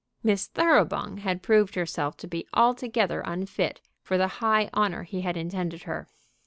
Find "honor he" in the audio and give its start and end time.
4.73-5.21